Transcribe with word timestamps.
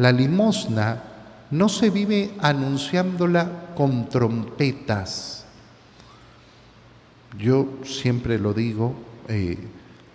La 0.00 0.12
limosna 0.12 1.02
no 1.50 1.68
se 1.68 1.90
vive 1.90 2.30
anunciándola 2.40 3.74
con 3.76 4.08
trompetas. 4.08 5.44
Yo 7.38 7.68
siempre 7.84 8.38
lo 8.38 8.54
digo, 8.54 8.94
eh, 9.28 9.58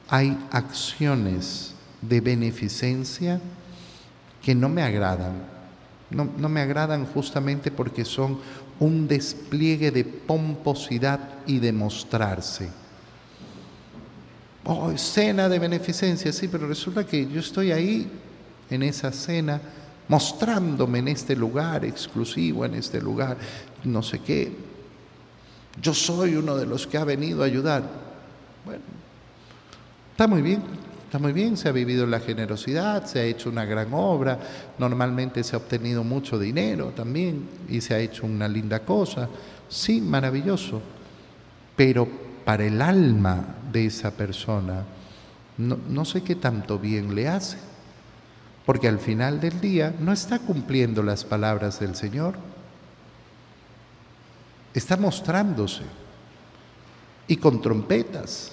hay 0.08 0.36
acciones 0.50 1.76
de 2.02 2.20
beneficencia 2.20 3.40
que 4.42 4.56
no 4.56 4.70
me 4.70 4.82
agradan. 4.82 5.34
No, 6.10 6.32
no, 6.36 6.50
me 6.50 6.62
agradan 6.62 7.06
justamente 7.06 7.70
porque 7.70 8.06
son 8.06 8.40
un 8.80 9.08
despliegue 9.08 9.92
de 9.92 10.04
pomposidad 10.04 11.20
y 11.46 11.60
de 11.60 11.72
mostrarse. 11.72 12.72
Oh, 14.64 14.98
cena 14.98 15.48
de 15.48 15.60
beneficencia, 15.60 16.34
sí, 16.34 16.48
pero 16.48 16.68
resulta 16.68 17.06
que 17.06 17.30
yo 17.30 17.40
estoy 17.40 17.72
ahí 17.72 18.10
en 18.70 18.84
esa 18.84 19.12
cena 19.12 19.62
mostrándome 20.08 21.00
en 21.00 21.08
este 21.08 21.36
lugar 21.36 21.86
exclusivo, 21.86 22.66
en 22.66 22.76
este 22.76 23.02
lugar, 23.02 23.38
no 23.84 24.04
sé 24.04 24.20
qué. 24.20 24.52
Yo 25.82 25.94
soy 25.94 26.36
uno 26.36 26.56
de 26.56 26.66
los 26.66 26.88
que 26.88 26.98
ha 26.98 27.04
venido 27.04 27.42
a 27.42 27.46
ayudar. 27.46 27.84
Bueno, 28.64 28.82
está 30.12 30.28
muy 30.28 30.42
bien, 30.42 30.62
está 31.06 31.20
muy 31.20 31.34
bien, 31.34 31.58
se 31.58 31.70
ha 31.70 31.72
vivido 31.72 32.06
la 32.06 32.20
generosidad, 32.20 33.06
se 33.06 33.20
ha 33.20 33.24
hecho 33.24 33.50
una 33.50 33.66
gran 33.66 33.94
obra, 33.94 34.40
normalmente 34.78 35.44
se 35.44 35.56
ha 35.56 35.60
obtenido 35.60 36.04
mucho 36.04 36.40
dinero 36.40 36.94
también 36.96 37.48
y 37.68 37.82
se 37.82 37.94
ha 37.94 38.00
hecho 38.00 38.26
una 38.26 38.48
linda 38.48 38.82
cosa. 38.82 39.28
Sí, 39.68 40.02
maravilloso, 40.02 40.82
pero 41.76 42.08
para 42.46 42.64
el 42.66 42.82
alma 42.82 43.56
de 43.72 43.88
esa 43.88 44.12
persona, 44.12 44.84
no, 45.58 45.78
no 45.90 46.06
sé 46.06 46.22
qué 46.22 46.36
tanto 46.36 46.78
bien 46.78 47.16
le 47.16 47.28
hace 47.28 47.75
porque 48.66 48.88
al 48.88 49.00
final 49.00 49.40
del 49.40 49.62
día 49.62 49.94
no 50.00 50.12
está 50.12 50.40
cumpliendo 50.40 51.04
las 51.04 51.24
palabras 51.24 51.80
del 51.80 51.96
Señor. 51.96 52.36
Está 54.74 54.98
mostrándose 54.98 55.84
y 57.28 57.38
con 57.38 57.62
trompetas. 57.62 58.52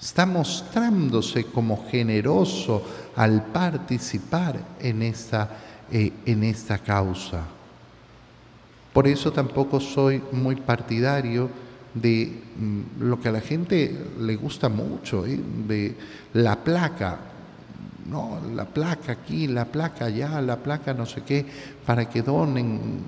Está 0.00 0.24
mostrándose 0.24 1.44
como 1.44 1.86
generoso 1.88 2.82
al 3.16 3.44
participar 3.46 4.58
en 4.80 5.02
esta, 5.02 5.50
eh, 5.90 6.12
en 6.24 6.54
causa. 6.84 7.42
Por 8.92 9.06
eso 9.06 9.32
tampoco 9.32 9.80
soy 9.80 10.22
muy 10.32 10.56
partidario 10.56 11.48
de 11.94 12.42
mm, 12.56 13.02
lo 13.02 13.20
que 13.20 13.28
a 13.28 13.32
la 13.32 13.40
gente 13.40 14.06
le 14.18 14.36
gusta 14.36 14.68
mucho, 14.68 15.26
¿eh? 15.26 15.38
de 15.66 15.96
la 16.34 16.56
placa 16.56 17.31
no, 18.06 18.40
la 18.54 18.64
placa 18.64 19.12
aquí, 19.12 19.46
la 19.46 19.66
placa 19.66 20.06
allá, 20.06 20.40
la 20.40 20.56
placa 20.56 20.94
no 20.94 21.06
sé 21.06 21.22
qué, 21.22 21.46
para 21.86 22.08
que 22.08 22.22
donen. 22.22 23.00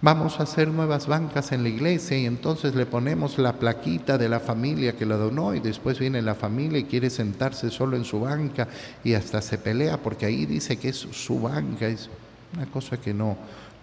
Vamos 0.00 0.40
a 0.40 0.42
hacer 0.42 0.66
nuevas 0.66 1.06
bancas 1.06 1.52
en 1.52 1.62
la 1.62 1.68
iglesia 1.68 2.18
y 2.18 2.26
entonces 2.26 2.74
le 2.74 2.86
ponemos 2.86 3.38
la 3.38 3.52
plaquita 3.52 4.18
de 4.18 4.28
la 4.28 4.40
familia 4.40 4.96
que 4.96 5.06
la 5.06 5.16
donó 5.16 5.54
y 5.54 5.60
después 5.60 6.00
viene 6.00 6.20
la 6.22 6.34
familia 6.34 6.80
y 6.80 6.84
quiere 6.84 7.08
sentarse 7.08 7.70
solo 7.70 7.96
en 7.96 8.04
su 8.04 8.18
banca 8.18 8.66
y 9.04 9.14
hasta 9.14 9.40
se 9.40 9.58
pelea 9.58 9.98
porque 9.98 10.26
ahí 10.26 10.44
dice 10.44 10.76
que 10.76 10.88
es 10.88 10.96
su 10.96 11.40
banca. 11.40 11.86
Es 11.86 12.10
una 12.56 12.66
cosa 12.66 12.96
que 12.96 13.14
no, 13.14 13.36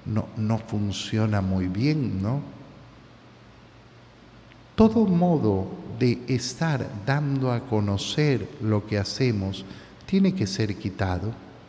no, 0.05 0.27
no 0.35 0.57
funciona 0.57 1.39
muy 1.39 1.67
bien, 1.67 2.21
¿no? 2.21 2.41
Todo 4.75 5.05
modo 5.05 5.67
de 5.99 6.21
estar 6.27 6.89
dando 7.05 7.51
a 7.51 7.59
conocer 7.59 8.47
lo 8.61 8.87
que 8.87 8.97
hacemos 8.97 9.65
tiene 10.05 10.33
que 10.33 10.47
ser 10.47 10.75
quitado. 10.75 11.33